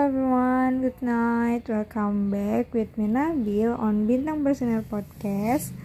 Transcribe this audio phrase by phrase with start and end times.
[0.00, 1.68] everyone, good night.
[1.68, 5.76] Welcome back with me Nabil on Bintang Bersinar Podcast.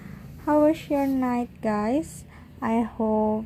[0.47, 2.23] How was your night, guys?
[2.63, 3.43] I hope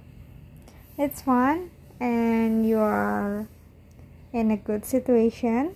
[0.93, 3.49] it's fun and you are
[4.29, 5.73] in a good situation.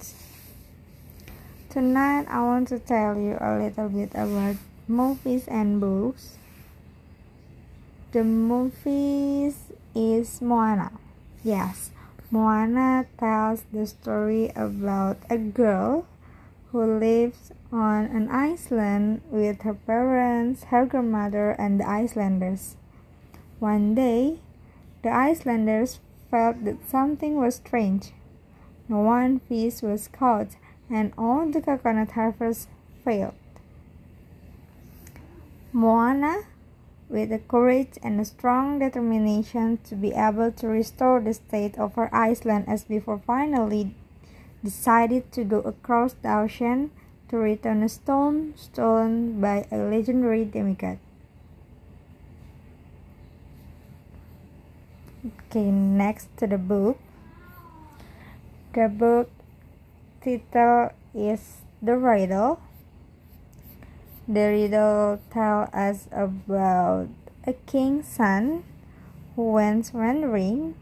[1.73, 6.37] Tonight, I want to tell you a little bit about movies and books.
[8.13, 10.93] The movies is Moana.
[11.41, 11.89] Yes,
[12.33, 16.07] Moana tells the story about a girl
[16.71, 22.75] who lives on an island with her parents, her grandmother, and the Icelanders.
[23.59, 24.39] One day,
[25.03, 25.99] the Icelanders
[26.31, 28.13] felt that something was strange.
[28.89, 30.57] No one fish was caught,
[30.89, 32.67] and all the coconut harvest
[33.05, 33.35] failed.
[35.71, 36.45] Moana
[37.13, 41.93] with the courage and a strong determination to be able to restore the state of
[41.93, 43.93] her island as before finally
[44.63, 46.89] decided to go across the ocean
[47.29, 50.97] to return a stone stolen by a legendary demigod.
[55.23, 56.97] Okay, next to the book.
[58.73, 59.29] The book
[60.25, 62.59] title is The Riddle
[64.27, 67.09] the riddle tells us about
[67.45, 68.63] a king's son
[69.35, 70.75] who went wandering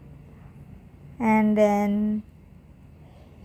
[1.18, 2.22] and then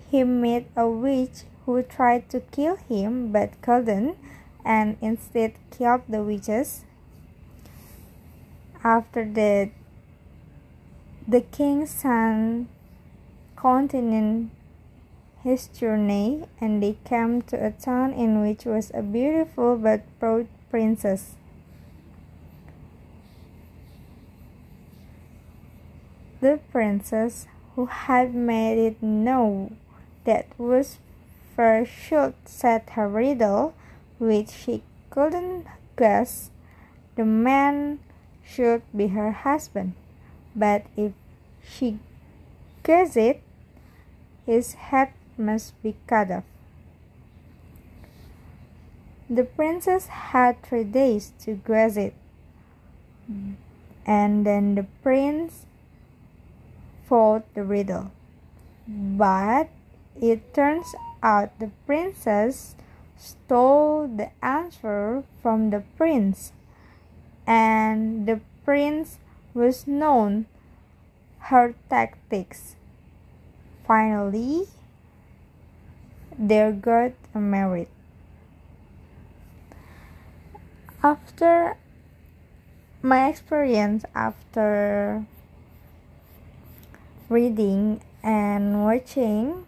[0.10, 4.18] he met a witch who tried to kill him but couldn't
[4.64, 6.84] and instead killed the witches.
[8.84, 9.70] After that,
[11.28, 12.68] the king's son
[13.56, 14.50] continued
[15.48, 20.46] his journey, and they came to a town in which was a beautiful but proud
[20.70, 21.36] princess.
[26.42, 29.78] The princess, who had made it known
[30.26, 31.00] that was
[31.56, 33.74] first should set her riddle,
[34.20, 35.66] which she couldn't
[35.98, 36.52] guess,
[37.16, 38.00] the man
[38.44, 39.94] should be her husband.
[40.54, 41.14] But if
[41.64, 42.00] she
[42.84, 43.42] guessed it,
[44.46, 46.44] his head must be cut off.
[49.30, 52.14] The princess had three days to guess it,
[54.06, 55.66] and then the prince
[57.08, 58.12] fought the riddle.
[58.88, 59.70] But
[60.16, 62.76] it turns out the princess
[63.18, 66.54] stole the answer from the prince,
[67.46, 69.20] and the prince
[69.54, 70.46] was known
[71.52, 72.76] her tactics.
[73.86, 74.68] Finally,
[76.38, 77.88] they got married.
[81.04, 81.78] After
[83.02, 85.26] my experience after
[87.30, 89.66] reading and watching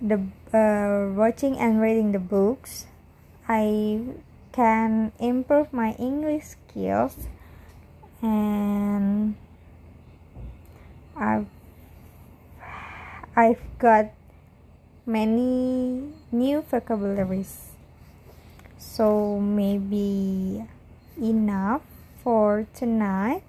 [0.00, 0.20] the
[0.52, 2.86] uh, watching and reading the books,
[3.48, 4.00] I
[4.52, 7.26] can improve my English skills
[8.22, 9.34] and
[11.16, 11.46] I've
[13.34, 14.12] I've got
[15.06, 17.72] many new vocabularies.
[18.78, 20.64] So maybe
[21.20, 21.82] enough
[22.22, 23.42] for tonight.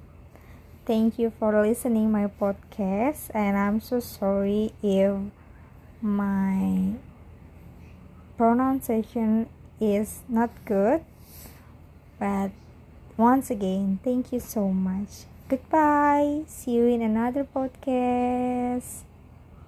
[0.85, 5.17] Thank you for listening my podcast and I'm so sorry if
[6.01, 6.93] my
[8.37, 9.49] pronunciation
[9.79, 11.03] is not good.
[12.19, 12.51] But
[13.17, 15.25] once again, thank you so much.
[15.47, 16.43] Goodbye.
[16.47, 19.05] See you in another podcast.